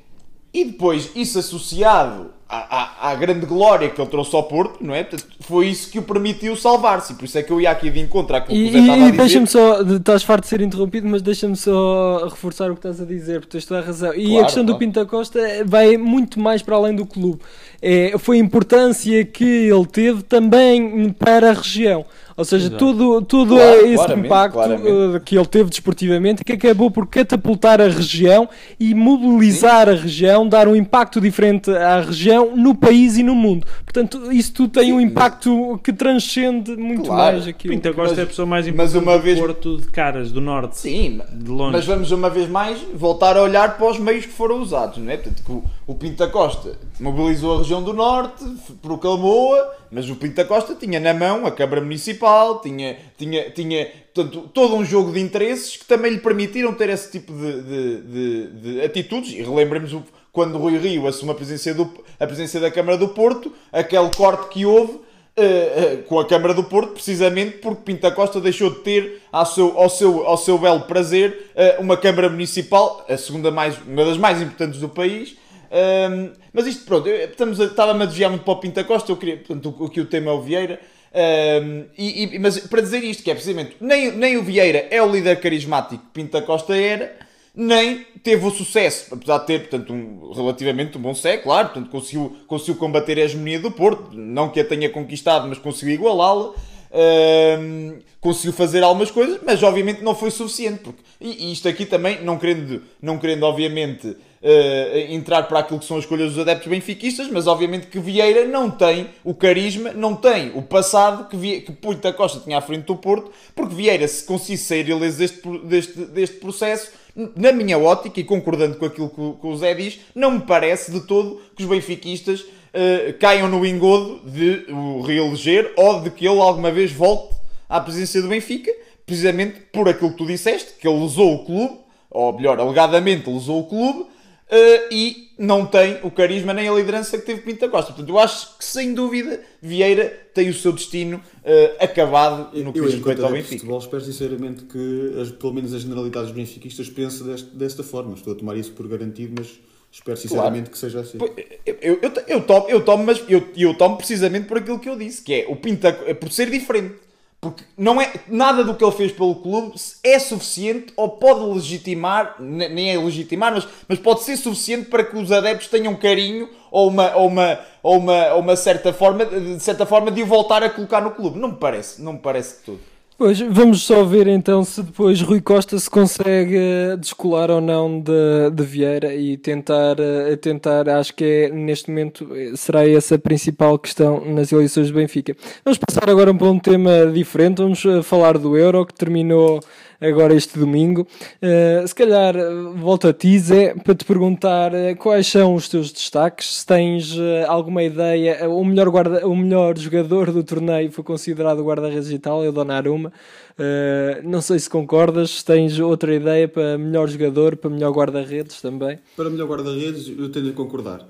[0.54, 4.94] e depois isso associado à, à, à, grande glória que ele trouxe ao Porto, não
[4.94, 5.04] é?
[5.04, 7.16] Portanto, foi isso que o permitiu salvar-se.
[7.16, 9.06] Por isso é que eu ia aqui de encontro àquilo que o Zé estava a
[9.06, 9.18] dizer.
[9.18, 13.06] deixa-me só, estás farto de ser interrompido, mas deixa-me só reforçar o que estás a
[13.06, 14.14] dizer, porque tens toda a razão.
[14.14, 14.78] E claro, a questão claro.
[14.78, 17.42] do Pinta Costa vai muito mais para além do clube.
[17.82, 22.06] É, foi a importância que ele teve também para a região.
[22.38, 22.78] Ou seja, Exato.
[22.78, 25.16] todo, todo claro, esse impacto claramente.
[25.16, 29.94] Eh, que ele teve desportivamente que acabou por catapultar a região e mobilizar Sim.
[29.94, 33.66] a região, dar um impacto diferente à região no país e no mundo.
[33.86, 35.82] Portanto, isso tudo tem Sim, um impacto mas...
[35.82, 37.38] que transcende muito claro.
[37.38, 37.70] mais aqui.
[37.70, 39.38] Pinta Costa mas, é a pessoa mais importante mas uma vez...
[39.38, 40.78] do Porto de Caras, do Norte.
[40.78, 41.72] Sim, de longe.
[41.72, 44.98] mas vamos uma vez mais voltar a olhar para os meios que foram usados.
[44.98, 45.16] Não é?
[45.16, 48.44] Portanto, o, o Pinta Costa mobilizou a região do Norte,
[48.82, 52.25] proclamou-a, mas o Pinta Costa tinha na mão a Câmara Municipal,
[52.62, 57.12] tinha, tinha, tinha portanto, todo um jogo de interesses que também lhe permitiram ter esse
[57.12, 59.32] tipo de, de, de, de atitudes.
[59.34, 59.96] E relembremos
[60.32, 64.66] quando Rui Rio assume a presença, do, a da Câmara do Porto, aquele corte que
[64.66, 65.06] houve
[65.38, 69.46] Uh, uh, com a Câmara do Porto, precisamente porque Pinta Costa deixou de ter ao
[69.46, 74.06] seu, ao seu, ao seu belo prazer uh, uma Câmara Municipal, a segunda mais, uma
[74.06, 75.36] das mais importantes do país,
[75.76, 79.84] um, mas isto, pronto, estava-me a desviar muito para o Pinta Costa, eu queria, portanto,
[79.84, 80.80] aqui o tema é o Vieira.
[81.16, 85.02] Um, e, e, mas para dizer isto, que é precisamente, nem, nem o Vieira é
[85.02, 87.16] o líder carismático que Pinta Costa era,
[87.56, 91.90] nem teve o sucesso, apesar de ter, portanto, um, relativamente um bom século, claro, portanto,
[91.90, 96.54] conseguiu, conseguiu combater a hegemonia do Porto, não que a tenha conquistado, mas conseguiu igualá-la.
[96.98, 100.80] Um, conseguiu fazer algumas coisas, mas obviamente não foi suficiente.
[100.80, 105.80] Porque, e, e isto aqui também, não querendo, não querendo obviamente uh, entrar para aquilo
[105.80, 109.92] que são as escolhas dos adeptos benfiquistas, mas obviamente que Vieira não tem o carisma,
[109.92, 111.74] não tem o passado que, Vie que
[112.14, 116.36] Costa tinha à frente do Porto, porque Vieira, se conseguisse sair ileso deste, deste, deste
[116.38, 116.92] processo,
[117.36, 120.42] na minha ótica, e concordando com aquilo que o, que o Zé diz, não me
[120.42, 126.12] parece de todo que os benfiquistas uh, caiam no engodo de o reeleger ou de
[126.12, 127.34] que ele alguma vez volte
[127.68, 128.72] à presença do Benfica,
[129.06, 131.78] precisamente por aquilo que tu disseste, que ele usou o clube,
[132.12, 134.06] ou melhor, alegadamente usou o clube,
[134.46, 137.92] Uh, e não tem o carisma nem a liderança que teve Pinta Costa.
[137.92, 140.06] Portanto, eu acho que sem dúvida Vieira
[140.36, 143.56] tem o seu destino uh, acabado no que diz respeito ao Benfica.
[143.56, 148.14] futebol espero sinceramente que as, pelo menos as generalidades benfiquistas pensem deste, desta forma.
[148.14, 149.60] Estou a tomar isso por garantido, mas
[149.92, 150.72] espero sinceramente claro.
[150.72, 151.18] que seja assim.
[151.66, 154.96] Eu, eu, eu, tomo, eu tomo, mas eu, eu tomo precisamente por aquilo que eu
[154.96, 157.05] disse, que é o Pinta, por ser diferente.
[157.46, 162.38] Porque não é, nada do que ele fez pelo clube é suficiente ou pode legitimar,
[162.40, 166.88] nem é legitimar, mas, mas pode ser suficiente para que os adeptos tenham carinho ou
[166.88, 170.64] uma, ou uma, ou uma, ou uma certa forma, de certa forma de o voltar
[170.64, 171.38] a colocar no clube.
[171.38, 172.95] Não me parece, não me parece de tudo.
[173.18, 177.98] Pois, vamos só ver então se depois Rui Costa se consegue eh, descolar ou não
[178.02, 183.16] de, de Vieira e tentar, eh, tentar, acho que é neste momento eh, será essa
[183.16, 185.34] a principal questão nas eleições do Benfica.
[185.64, 189.62] Vamos passar agora para um tema diferente, vamos falar do Euro que terminou
[190.00, 191.08] agora este domingo.
[191.42, 192.36] Eh, se calhar
[192.76, 197.16] volto a ti, Zé, para te perguntar eh, quais são os teus destaques, se tens
[197.18, 202.10] eh, alguma ideia, o melhor, guarda, o melhor jogador do torneio foi considerado o guarda-redes
[202.10, 203.12] de Itália, o Donnarumma.
[203.58, 208.62] Eh, não sei se concordas, se tens outra ideia para melhor jogador, para melhor guarda-redes
[208.62, 209.00] também.
[209.16, 211.08] Para melhor guarda-redes, eu tendo a concordar.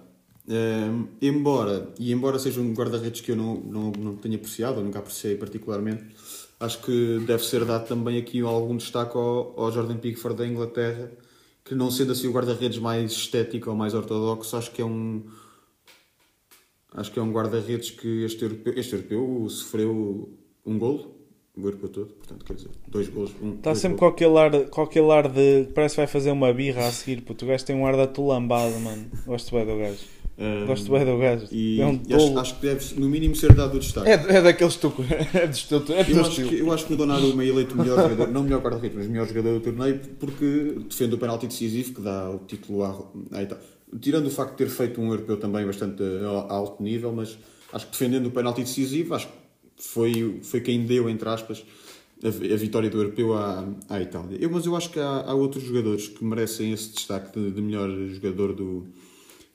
[1.19, 4.99] Embora, e embora seja um guarda-redes que eu não, não, não tenha apreciado, ou nunca
[4.99, 6.03] apreciei particularmente,
[6.59, 11.11] acho que deve ser dado também aqui algum destaque ao, ao Jordan Pickford da Inglaterra,
[11.63, 15.23] que não sendo assim o guarda-redes mais estético ou mais ortodoxo, acho que é um
[16.93, 21.14] acho que é um guarda-redes que este europeu, este europeu sofreu um golo,
[21.57, 23.31] o europeu todo, portanto, quer dizer, dois golos.
[23.41, 25.67] Um, Está sempre com aquele, ar, com aquele ar de.
[25.73, 27.45] Parece que vai fazer uma birra a seguir, puto.
[27.45, 29.05] O gajo tem um ar de atulambado, mano.
[29.25, 30.15] Gosto bem do gajo.
[30.37, 31.47] Ehm, Gosto bem do gajo.
[31.51, 34.09] E, é um acho, acho que deve, no mínimo, ser dado o destaque.
[34.09, 34.93] É, é daqueles tu.
[35.33, 37.73] É do teu, é do Eu acho, que, eu acho que o Donnarumma é eleito
[37.73, 41.15] o melhor jogador, não o melhor guarda-redes, mas o melhor jogador do torneio porque defende
[41.15, 43.63] o penalti decisivo que dá o título à, à Itália.
[44.01, 47.37] Tirando o facto de ter feito um europeu também bastante a, a alto nível, mas
[47.71, 49.44] acho que defendendo o penalti decisivo, acho que
[49.87, 51.65] foi, foi quem deu, entre aspas,
[52.23, 54.37] a, a vitória do europeu à, à Itália.
[54.39, 57.61] Eu, mas eu acho que há, há outros jogadores que merecem esse destaque de, de
[57.61, 58.87] melhor jogador do,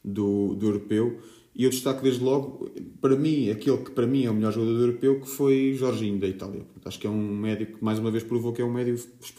[0.04, 1.18] do, do europeu.
[1.54, 4.74] E eu destaco desde logo, para mim, aquele que para mim é o melhor jogador
[4.74, 6.62] do europeu, que foi Jorginho, da Itália.
[6.84, 8.96] Acho que é um médio que mais uma vez provou que é um médio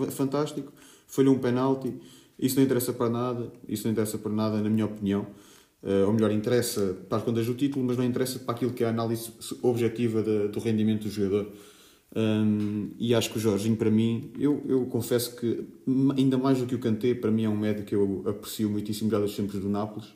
[0.10, 0.71] fantástico,
[1.08, 1.93] falhou um penalti,
[2.38, 5.25] isso não interessa para nada, isso não interessa para nada, na minha opinião.
[5.84, 8.84] Eh, ou melhor, interessa para as contas do título, mas não interessa para aquilo que
[8.84, 9.32] é a análise
[9.63, 11.48] objetiva da- do rendimento do jogador.
[12.15, 15.63] Hum, e acho que o Jorginho, para mim, eu, eu confesso que,
[16.17, 19.10] ainda mais do que o Kanté, para mim é um médio que eu aprecio muitíssimo
[19.10, 20.10] já dos tempos do Nápoles.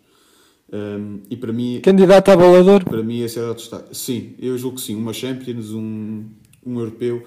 [0.71, 2.83] Hum, e para mim, Candidato a bolador?
[2.83, 3.95] para mim esse era o destaque.
[3.95, 4.95] Sim, eu julgo que sim.
[4.95, 6.25] Uma Champions, um,
[6.65, 7.23] um europeu.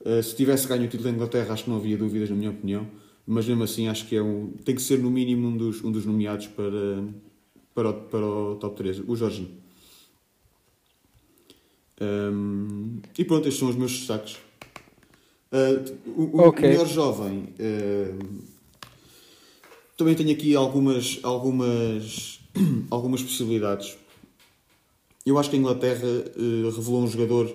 [0.00, 2.50] Uh, se tivesse ganho o título da Inglaterra, acho que não havia dúvidas, na minha
[2.50, 2.86] opinião.
[3.26, 5.92] Mas mesmo assim, acho que é um, tem que ser no mínimo um dos, um
[5.92, 7.04] dos nomeados para,
[7.74, 9.50] para, o, para o top 3, o Jorginho.
[12.00, 14.36] Um, e pronto, estes são os meus destaques.
[15.52, 16.68] Uh, o, o Ok.
[16.68, 17.48] melhor jovem.
[17.60, 18.52] uh,
[19.96, 22.40] também tenho aqui algumas, algumas,
[22.90, 23.96] algumas possibilidades.
[25.24, 27.54] Eu acho que a Inglaterra eh, revelou um jogador,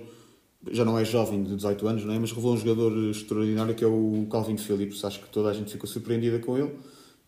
[0.71, 2.19] já não é jovem, de 18 anos, não é?
[2.19, 5.03] mas revelou um jogador extraordinário que é o Calvin Phillips.
[5.03, 6.71] Acho que toda a gente ficou surpreendida com ele.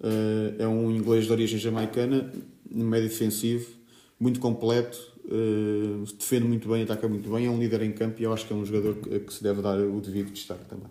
[0.02, 2.32] Eh, é um inglês de origem jamaicana,
[2.74, 3.70] um médio defensivo,
[4.20, 8.24] muito completo, eh, defende muito bem, ataca muito bem, é um líder em campo e
[8.26, 10.88] eu acho que é um jogador que, que se deve dar o devido destaque também.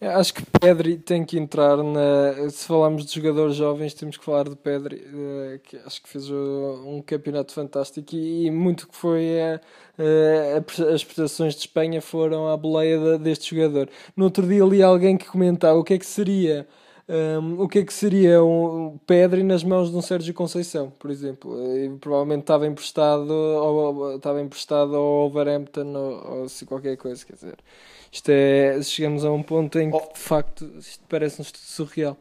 [0.00, 2.50] Acho que Pedri tem que entrar na.
[2.50, 6.28] Se falarmos de jogadores jovens, temos que falar de Pedri, eh, que acho que fez
[6.30, 9.60] uh, um campeonato fantástico e, muito que foi eh,
[9.98, 13.88] a as prestações de Espanha foram à boleia de- deste jogador.
[14.16, 16.66] No outro dia li alguém que comentava o que é que seria.
[17.08, 21.10] Um, o que é que seria um Pedri nas mãos de um Sérgio Conceição, por
[21.10, 21.54] exemplo?
[21.60, 27.24] Eh, E provavelmente estava emprestado ao, estava emprestado ao Wolverhampton ou, ou se qualquer coisa,
[27.24, 27.56] quer dizer.
[28.10, 32.16] Isto é, chegamos a um ponto em que de facto isto parece-nos surreal.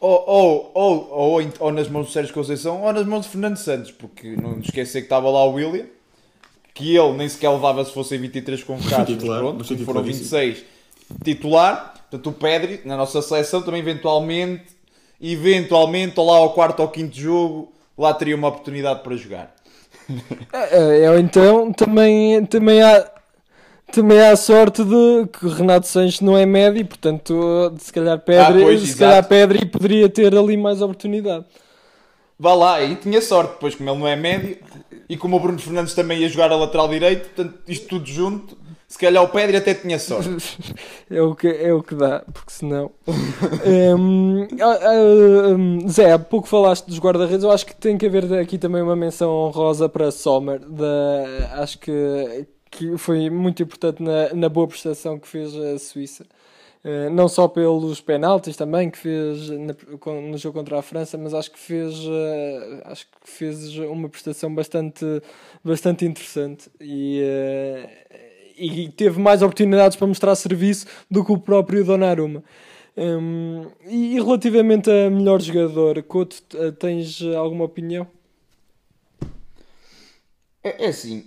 [0.00, 3.56] Ou, ou, ou, ou, ou nas mãos de Sérgio Conceição ou nas mãos de Fernando
[3.56, 5.86] Santos, porque não nos esquecer que estava lá o William,
[6.74, 10.40] que ele nem sequer levava se fossem 23 convocados, mas pronto, mas foram titularíssimo.
[10.40, 10.64] 26
[11.24, 11.94] titular.
[12.12, 14.66] Portanto, o Pedri, na nossa seleção, também eventualmente,
[15.18, 19.54] eventualmente, ou lá ao quarto ou quinto jogo, lá teria uma oportunidade para jogar.
[20.52, 23.10] É, ou então também, também há
[23.90, 28.18] também há a sorte de que o Renato Sanches não é médio, portanto, se calhar
[28.18, 28.98] Pedri, Ah, pois, se exato.
[28.98, 31.46] calhar Pedri poderia ter ali mais oportunidade.
[32.38, 34.58] Vá lá, aí tinha sorte, depois como ele não é médio,
[35.08, 38.56] e como o Bruno Fernandes também ia jogar a lateral direito, portanto, isto tudo junto,
[38.92, 40.28] se calhar o Pedri até tinha sorte.
[41.10, 42.90] É o que, é o que dá, porque senão.
[43.66, 48.06] Hum, ah, ah, hum, Zé, há pouco falaste dos guarda-redes, eu acho que tem que
[48.06, 50.58] haver aqui também uma menção honrosa para Sommer.
[50.60, 56.24] Da, acho que, que foi muito importante na, na boa prestação que fez a Suíça.
[56.84, 59.74] Eh, não só pelos penaltis também que fez na-
[60.30, 64.52] no jogo contra a França, mas acho que fez eh, acho que fez uma prestação
[64.52, 65.04] bastante
[65.64, 68.01] bastante interessante e, eh,
[68.66, 72.42] e teve mais oportunidades para mostrar serviço do que o próprio Donnarumma.
[72.96, 78.06] Hum, e, relativamente a melhor jogador, Couto, eh, tens alguma opinião?
[80.62, 81.24] É, é assim,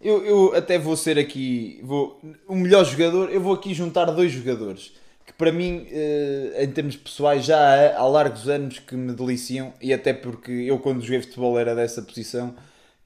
[0.00, 3.30] eu, eu até vou ser aqui vou, o melhor jogador.
[3.30, 4.92] Eu vou aqui juntar dois jogadores
[5.26, 9.72] que, para mim, eh, em termos pessoais, já há, há largos anos que me deliciam.
[9.80, 12.54] E até porque eu, quando joguei futebol, era dessa posição.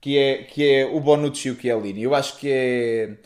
[0.01, 2.03] Que é, que é o Bonucci e o Chiellini.
[2.03, 3.17] Eu acho que é,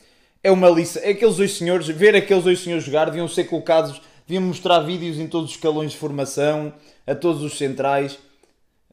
[0.42, 1.02] é uma lição.
[1.02, 5.18] É aqueles dois senhores, ver aqueles dois senhores jogar, deviam ser colocados, deviam mostrar vídeos
[5.18, 6.72] em todos os escalões de formação,
[7.06, 8.18] a todos os centrais.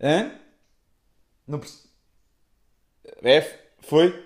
[0.01, 0.31] Hã?
[1.47, 1.85] Não perce-
[3.21, 3.55] F?
[3.79, 4.23] Foi?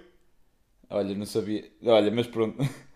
[0.89, 1.69] Olha, não sabia.
[1.83, 2.57] Olha, mas pronto.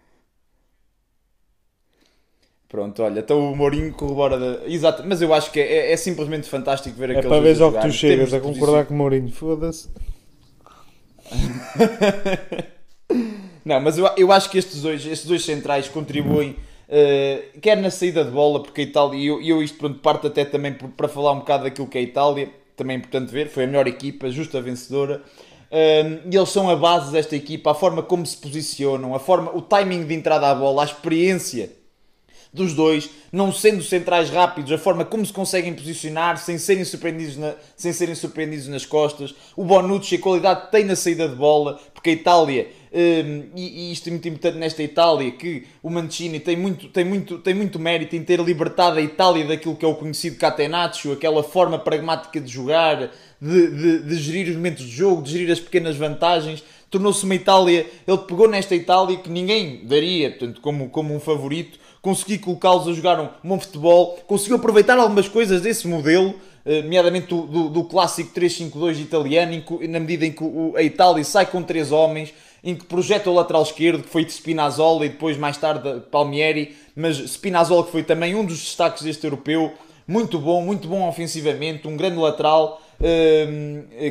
[2.67, 4.39] Pronto, olha, então o Mourinho corrobora.
[4.39, 4.65] Da...
[4.67, 7.62] Exato, mas eu acho que é, é simplesmente fantástico ver É aqueles para ver dois
[7.62, 9.31] ao que tu chegas a concordar com o Mourinho.
[9.31, 9.89] Foda-se.
[13.63, 16.56] Não, mas eu, eu acho que estes dois, estes dois centrais contribuem,
[16.89, 20.28] eh, quer na saída de bola, porque a Itália, e eu, eu isto pronto, parte
[20.28, 23.32] até também por- para falar um bocado daquilo que é a Itália, também é importante
[23.32, 25.21] ver, foi a melhor equipa, justa vencedora,
[25.71, 29.56] eh, e eles são a base desta equipa, a forma como se posicionam, a forma,
[29.56, 31.71] o timing de entrada à bola, a experiência
[32.53, 37.35] dos dois, não sendo centrais rápidos, a forma como se conseguem posicionar sem serem surpreendidos,
[37.35, 41.35] na- sem serem surpreendidos nas costas, o Bonucci, a qualidade que tem na saída de
[41.35, 45.89] bola, porque a Itália, hum, e, e isto é muito importante nesta Itália, que o
[45.89, 49.83] Mancini tem muito, tem, muito, tem muito mérito em ter libertado a Itália daquilo que
[49.83, 53.09] é o conhecido catenaccio, aquela forma pragmática de jogar,
[53.41, 57.33] de, de, de gerir os momentos de jogo, de gerir as pequenas vantagens, tornou-se uma
[57.33, 62.85] Itália, ele pegou nesta Itália que ninguém daria, portanto, como, como um favorito, conseguiu colocá-los
[62.87, 66.35] a jogar um bom futebol, conseguiu aproveitar algumas coisas desse modelo,
[66.65, 70.83] eh, nomeadamente do, do, do clássico 3-5-2 italiano, que- na medida em que o- a
[70.83, 75.05] Itália sai com três homens, em que projeta o lateral esquerdo, que foi de Spinazzola
[75.05, 79.71] e depois mais tarde Palmieri, mas Spinazzola que foi também um dos destaques deste europeu,
[80.05, 82.81] muito bom, muito bom ofensivamente, um grande lateral,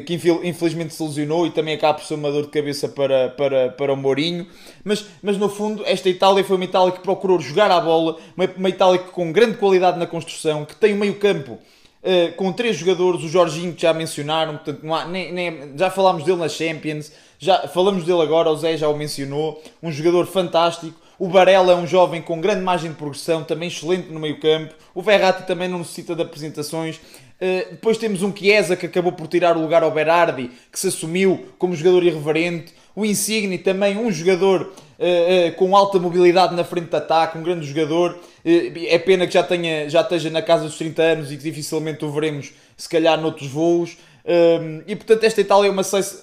[0.07, 3.31] que infel- infelizmente se lesionou e também acaba por ser uma dor de cabeça para,
[3.31, 4.47] para, para o Mourinho.
[4.85, 8.49] Mas, mas no fundo, esta Itália foi uma Itália que procurou jogar à bola, uma,
[8.57, 11.59] uma Itália que, com grande qualidade na construção, que tem um meio-campo.
[12.05, 16.25] Uh, com três jogadores, o Jorginho que já mencionaram, portanto, há, nem, nem- já falámos
[16.25, 21.01] dele na Champions, já falamos dele agora, o Zé já o mencionou, um jogador fantástico.
[21.17, 24.75] O Barella é um jovem com grande margem de progressão, também excelente no meio campo.
[24.93, 27.01] O Verratti também não necessita de apresentações.
[27.41, 30.89] Uh, depois temos um Chiesa que acabou por tirar o lugar ao Berardi, que se
[30.89, 32.73] assumiu como jogador irreverente.
[32.95, 37.43] O Insigne também um jogador uh, uh, com alta mobilidade na frente de ataque, um
[37.43, 38.19] grande jogador.
[38.45, 42.05] É pena que já, tenha, já esteja na casa dos 30 anos e que dificilmente
[42.05, 43.97] o veremos, se calhar, noutros voos.
[44.25, 46.21] Um, e portanto, esta Itália é uma seleção.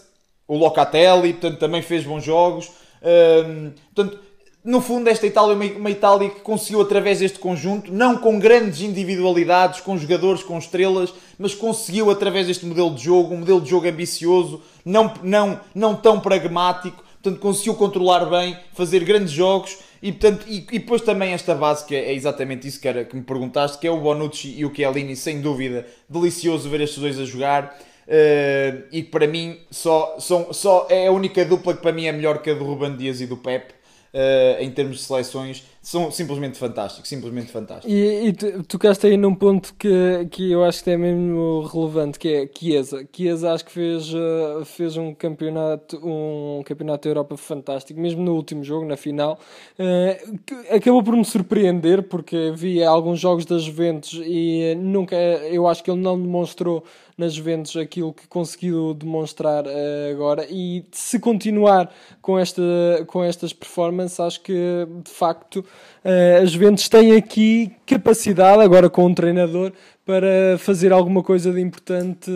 [0.48, 2.72] O Locatelli, portanto, também fez bons jogos.
[3.02, 4.19] Um, portanto,
[4.63, 8.82] no fundo, esta Itália é uma, Itália que conseguiu, através deste conjunto, não com grandes
[8.82, 13.69] individualidades, com jogadores, com estrelas, mas conseguiu, através deste modelo de jogo, um modelo de
[13.69, 20.12] jogo ambicioso, não, não, não tão pragmático, portanto, conseguiu controlar bem, fazer grandes jogos e,
[20.12, 23.15] portanto, e, e depois também esta base, que é, é exatamente isso que, era, que
[23.15, 27.17] me perguntaste, que é o Bonucci e o Chiellini, sem dúvida, delicioso ver estes dois
[27.17, 27.80] a jogar.
[28.10, 32.08] Uh, e que para mim só, são, só é a única dupla que para mim
[32.08, 33.72] é melhor que a do Ruben Dias e do Pep
[34.13, 37.91] uh, em termos de seleções são simplesmente fantásticos, simplesmente fantásticos.
[37.91, 42.19] E, e tu, tocaste aí num ponto que, que eu acho que é mesmo relevante,
[42.19, 43.08] que é Chiesa.
[43.15, 48.36] Chiesa acho que fez, uh, fez um campeonato um campeonato da Europa fantástico, mesmo no
[48.36, 49.39] último jogo, na final.
[49.80, 50.39] Uh,
[50.76, 55.89] acabou por me surpreender, porque vi alguns jogos das Juventus e nunca, eu acho que
[55.89, 56.84] ele não demonstrou
[57.19, 60.47] nas Juventus aquilo que conseguiu demonstrar uh, agora.
[60.49, 62.63] E se continuar com, esta,
[63.08, 69.05] com estas performances acho que de facto uh, as Juventus têm aqui capacidade agora com
[69.05, 69.73] um treinador
[70.10, 72.32] para fazer alguma coisa de importante,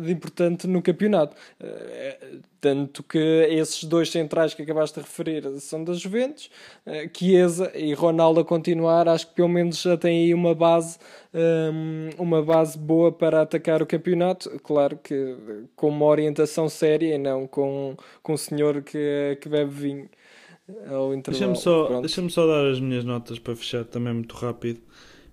[0.00, 1.34] de importante no campeonato.
[1.60, 6.48] Uh, tanto que esses dois centrais que acabaste de referir são das Juventus,
[6.86, 10.98] uh, Chiesa e Ronaldo a continuar, acho que pelo menos já têm aí uma base,
[11.34, 14.48] um, uma base boa para atacar o campeonato.
[14.62, 15.36] Claro que
[15.74, 20.08] com uma orientação séria e não com, com um senhor que, que bebe vinho.
[21.24, 24.80] Deixa-me só, deixa só dar as minhas notas para fechar também muito rápido.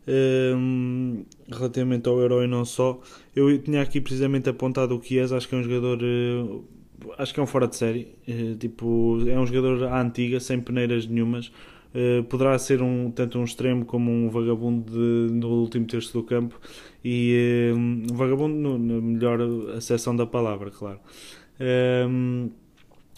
[0.08, 3.00] Um, relativamente ao Euro e não só,
[3.36, 6.66] eu tinha aqui precisamente apontado o Chiesa, acho que é um jogador, uh,
[7.18, 10.60] acho que é um fora de série, uh, tipo, é um jogador à antiga, sem
[10.60, 11.52] peneiras nenhumas.
[11.94, 16.24] Uh, poderá ser um, tanto um extremo como um vagabundo de, no último terço do
[16.24, 16.60] campo
[17.06, 19.40] e um vagabundo no, na melhor
[19.76, 21.00] acessão da palavra, claro.
[22.10, 22.50] Um,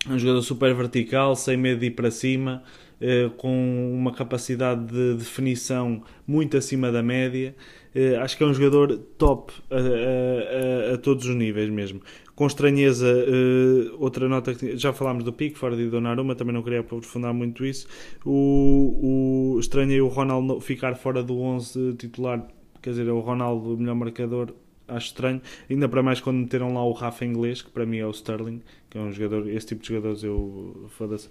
[0.09, 2.63] um jogador super vertical, sem medo de ir para cima,
[2.99, 7.55] eh, com uma capacidade de definição muito acima da média.
[7.96, 12.02] Eh, acho que é um jogador top a, a, a, todos os níveis mesmo.
[12.36, 16.62] com estranheza, uh, outra nota que já falámos do Pickford e do Donnarumma, também não
[16.62, 17.88] queria aprofundar muito isso.
[18.26, 22.46] O, o estranhei o Ronaldo ficar fora do 11 titular,
[22.82, 24.54] quer dizer, o Ronaldo, o melhor marcador,
[24.89, 28.06] acho estranho, ainda para mais quando meteram lá o Rafa inglês, que para mim é
[28.06, 31.30] o Sterling, que é um jogador, esse tipo de jogadores eu foda-se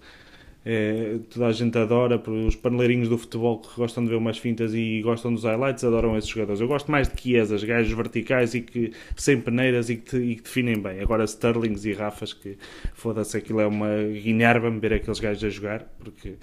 [0.64, 4.72] é, toda a gente adora, os paneleirinhos do futebol que gostam de ver umas fintas
[4.74, 6.60] e gostam dos highlights, adoram esses jogadores.
[6.60, 10.36] Eu gosto mais de Chiesas, gajos verticais e que sem peneiras e que, te, e
[10.36, 11.00] que definem bem.
[11.00, 12.56] Agora Sterlings e Rafas, que
[12.94, 13.88] foda-se, aquilo é uma
[14.22, 16.34] guinerva-me ver aqueles gajos a jogar, porque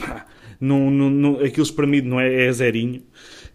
[0.00, 0.24] pá,
[0.58, 3.02] não, não, não, aquilo espremido não é, é zerinho.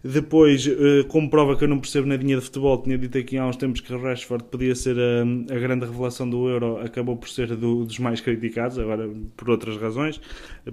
[0.02, 3.46] Depois, uh, como prova que eu não percebo nadinha de futebol, tinha dito aqui há
[3.46, 7.48] uns tempos que Rashford podia ser a, a grande revelação do Euro, acabou por ser
[7.56, 10.20] do, dos mais criticados, agora por outras razões,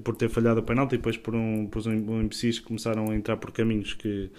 [0.04, 3.10] por ter falhado o penalti e depois por um, por um, um imbecis que começaram
[3.10, 4.30] a entrar por caminhos que,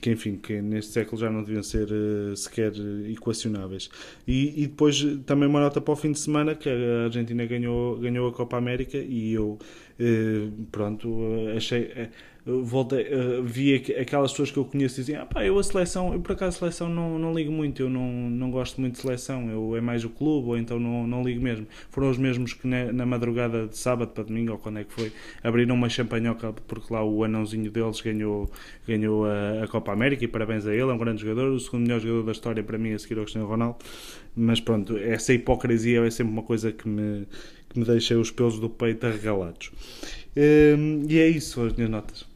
[0.00, 2.72] que, enfim, que neste século já não deviam ser uh, sequer
[3.10, 3.90] equacionáveis.
[4.28, 7.98] E, e, depois também uma nota para o fim de semana, que a Argentina ganhou,
[7.98, 9.58] ganhou a Copa América e eu,
[10.70, 11.08] pronto,
[11.56, 11.90] achei
[12.46, 16.20] voltei, uh, vi aquelas pessoas que eu conheço diziam, ah, pá, eu a seleção, eu
[16.20, 19.50] por acaso a seleção não, não ligo muito, eu não, não gosto muito de seleção,
[19.50, 21.66] eu é mais o clube, ou então não, não ligo mesmo.
[21.90, 24.92] Foram os mesmos que na, na madrugada de sábado para domingo, ou quando é que
[24.92, 28.48] foi, abriram uma champanhoca porque lá o anãozinho deles ganhou,
[28.86, 31.82] ganhou a, a Copa América e parabéns a ele, é um grande jogador, o segundo
[31.82, 33.78] melhor jogador da história para mim a seguir ao Cristiano Ronaldo,
[34.36, 37.26] mas pronto, essa hipocrisia é sempre uma coisa que me,
[37.68, 39.72] que me deixa os pelos do peito arregalados.
[40.36, 42.35] Um, e é isso, as minhas notas.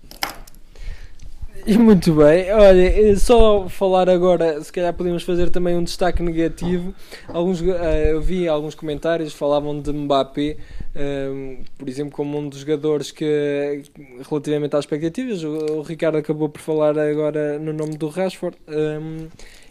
[1.67, 6.95] Muito bem, olha, eh, só falar agora, se calhar podemos fazer também um destaque negativo.
[7.29, 10.57] Alguns, eh, eu vi alguns comentários falavam de Mbappé,
[10.95, 13.83] um, eh, por exemplo, como um dos jogadores que,
[14.29, 18.57] relativamente às expectativas, o, o Ricardo acabou por falar agora no nome do Rashford.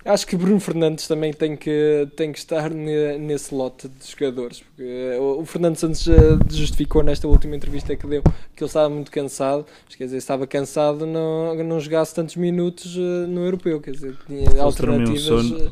[0.06, 4.62] Acho que Bruno Fernandes também tem que, tem que estar nesse lote de jogadores.
[4.62, 6.06] Porque o Fernando Santos
[6.50, 9.66] justificou nesta última entrevista que deu que ele estava muito cansado.
[9.86, 13.82] Mas, quer dizer, estava cansado não, não jogasse tantos minutos eh, no europeu.
[13.82, 15.72] Quer dizer, tinha alternativas.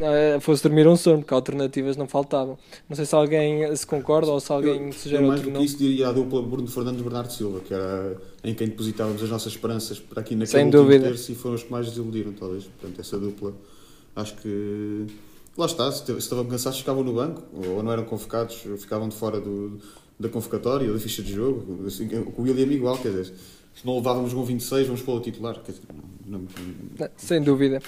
[0.00, 2.58] Uh, fosse dormir um sono, porque alternativas não faltavam.
[2.88, 5.62] Não sei se alguém se concorda ou se alguém eu, sugere eu mais do que
[5.62, 9.52] isso diria a dupla Bruno Fernandes Bernardo Silva, que era em quem depositávamos as nossas
[9.52, 11.04] esperanças para aqui naquele Sem último dúvida.
[11.04, 12.64] terço e foram os que mais desiludiram, talvez.
[12.64, 13.52] Portanto, essa dupla,
[14.16, 15.06] acho que...
[15.56, 19.40] Lá está, se estavam cansados ficavam no banco, ou não eram convocados, ficavam de fora
[19.40, 19.78] do,
[20.18, 21.86] da convocatória da ficha de jogo.
[21.86, 23.32] Assim, o William igual, quer dizer
[23.74, 25.56] se não levávamos um 26, vamos pôr o titular.
[26.26, 26.48] Não, não,
[26.98, 27.08] não...
[27.16, 27.80] Sem dúvida.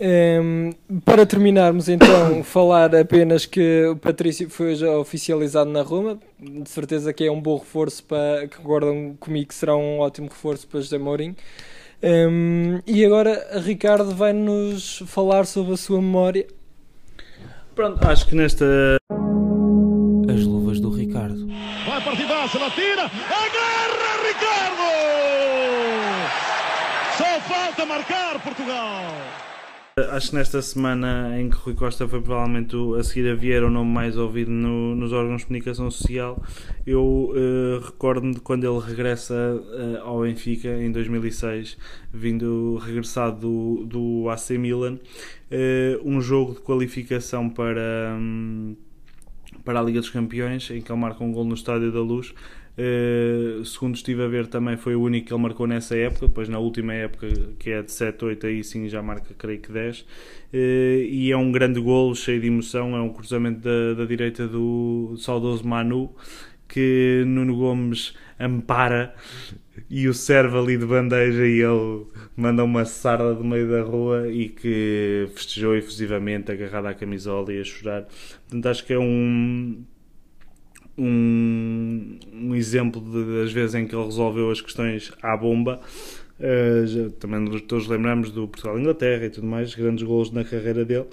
[0.00, 0.72] Um,
[1.04, 6.18] para terminarmos, então, falar apenas que o Patrício foi já oficializado na Roma.
[6.38, 8.46] De certeza que é um bom reforço para.
[8.46, 11.34] que guardam comigo que será um ótimo reforço para José Mourinho.
[12.00, 16.46] Um, e agora, Ricardo vai nos falar sobre a sua memória.
[17.74, 18.64] Pronto, acho que nesta.
[20.28, 21.46] As luvas do Ricardo.
[21.86, 24.88] Vai partidaça, ela tira, agarra Ricardo!
[27.16, 29.02] Só falta marcar Portugal!
[30.12, 33.70] Acho que nesta semana em que Rui Costa foi provavelmente a seguir a Vieira o
[33.70, 36.40] nome mais ouvido no, nos órgãos de comunicação social,
[36.86, 41.76] eu uh, recordo-me de quando ele regressa uh, ao Benfica em 2006,
[42.12, 44.94] vindo regressado do, do AC Milan,
[45.50, 48.14] uh, um jogo de qualificação para.
[48.16, 48.76] Um,
[49.64, 52.32] para a Liga dos Campeões, em que ele marca um gol no Estádio da Luz.
[52.78, 56.28] Uh, segundo estive a ver, também foi o único que ele marcou nessa época.
[56.28, 57.26] Depois, na última época,
[57.58, 60.00] que é de 7, 8, aí sim já marca, creio que 10.
[60.00, 60.04] Uh,
[60.52, 62.96] eh, e é um grande golo, cheio de emoção.
[62.96, 66.14] É um cruzamento da, da direita do saudoso Manu,
[66.68, 69.12] que Nuno Gomes ampara
[69.90, 72.06] e o serve ali de bandeja e ele
[72.36, 77.60] manda uma sarda do meio da rua e que festejou efusivamente agarrado à camisola e
[77.60, 78.06] a chorar.
[78.48, 79.82] Portanto, acho que é um,
[80.98, 85.80] um, um exemplo das vezes em que ele resolveu as questões à bomba.
[86.38, 91.06] Uh, já, também todos lembramos do Portugal-Inglaterra e tudo mais, grandes gols na carreira dele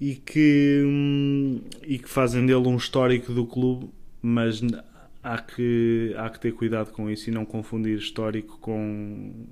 [0.00, 3.90] e que, um, e que fazem dele um histórico do clube,
[4.22, 4.60] mas
[5.22, 9.46] há que, há que ter cuidado com isso e não confundir histórico com,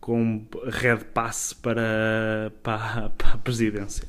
[0.00, 4.06] com red pass para, para, para a presidência.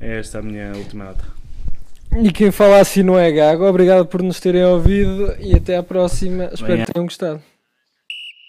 [0.00, 1.37] É esta a minha última nota.
[2.16, 3.64] E quem fala assim não é gago.
[3.64, 6.50] Obrigado por nos terem ouvido e até à próxima.
[6.52, 7.42] Espero Bem, que tenham gostado.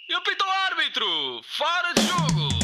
[0.09, 1.05] E apita o árbitro!
[1.43, 2.58] Fora de jogo!